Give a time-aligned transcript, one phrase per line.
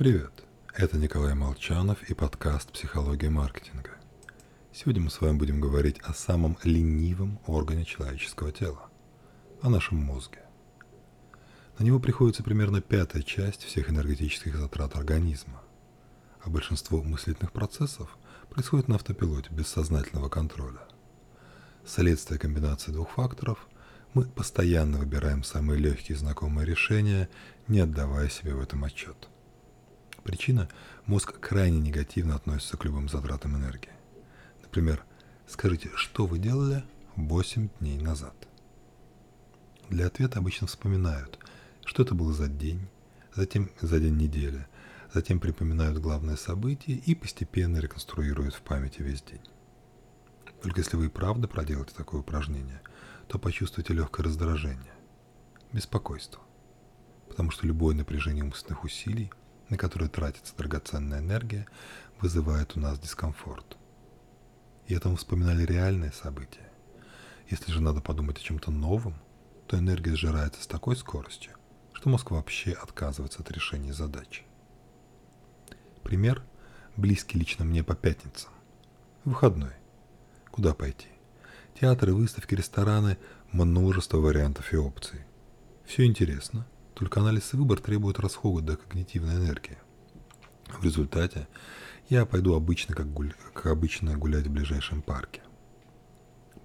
[0.00, 0.32] Привет,
[0.72, 3.90] это Николай Молчанов и подкаст «Психология маркетинга».
[4.72, 8.88] Сегодня мы с вами будем говорить о самом ленивом органе человеческого тела,
[9.60, 10.38] о нашем мозге.
[11.78, 15.60] На него приходится примерно пятая часть всех энергетических затрат организма,
[16.42, 18.16] а большинство мыслительных процессов
[18.48, 20.80] происходит на автопилоте без сознательного контроля.
[21.84, 23.68] Следствие комбинации двух факторов–
[24.14, 27.28] мы постоянно выбираем самые легкие знакомые решения,
[27.68, 29.28] не отдавая себе в этом отчет–
[30.22, 30.68] Причина–
[31.06, 33.92] мозг крайне негативно относится к любым затратам энергии.
[34.62, 35.04] Например,
[35.48, 36.84] скажите, что вы делали
[37.16, 38.34] 8 дней назад?
[39.88, 41.38] Для ответа обычно вспоминают,
[41.84, 42.86] что это было за день,
[43.34, 44.66] затем за день недели,
[45.12, 49.42] затем припоминают главное событие и постепенно реконструируют в памяти весь день.
[50.62, 52.82] Только если вы и правда проделаете такое упражнение,
[53.26, 54.92] то почувствуете легкое раздражение,
[55.72, 56.42] беспокойство.
[57.28, 59.32] Потому что любое напряжение умственных усилий
[59.70, 61.66] на которые тратится драгоценная энергия,
[62.20, 63.76] вызывает у нас дискомфорт.
[64.86, 66.68] И это мы вспоминали реальные события.
[67.48, 69.14] Если же надо подумать о чем-то новом,
[69.66, 71.52] то энергия сжирается с такой скоростью,
[71.92, 74.42] что мозг вообще отказывается от решения задачи.
[76.02, 76.42] Пример,
[76.96, 78.50] близкий лично мне по пятницам.
[79.24, 79.72] Выходной.
[80.50, 81.06] Куда пойти?
[81.80, 83.16] Театры, выставки, рестораны,
[83.52, 85.20] множество вариантов и опций.
[85.86, 86.66] Все интересно–
[87.00, 89.78] только анализ и выбор требуют расхода когнитивной энергии.
[90.68, 91.48] В результате
[92.10, 93.32] я пойду обычно, как, гуль...
[93.54, 95.40] как обычно гулять в ближайшем парке.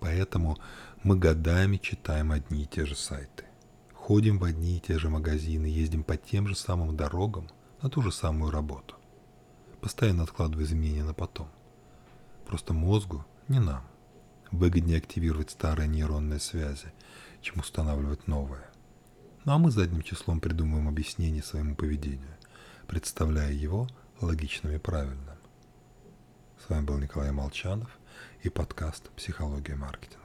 [0.00, 0.56] Поэтому
[1.02, 3.44] мы годами читаем одни и те же сайты.
[3.92, 7.50] Ходим в одни и те же магазины, ездим по тем же самым дорогам
[7.82, 8.94] на ту же самую работу.
[9.82, 11.48] Постоянно откладывая изменения на потом.
[12.46, 13.84] Просто мозгу, не нам,
[14.50, 16.90] выгоднее активировать старые нейронные связи,
[17.42, 18.72] чем устанавливать новые.
[19.44, 22.36] Ну а мы задним числом придумываем объяснение своему поведению,
[22.86, 23.88] представляя его
[24.20, 25.36] логичным и правильным.
[26.64, 27.90] С вами был Николай Молчанов
[28.44, 30.21] и подкаст «Психология маркетинга».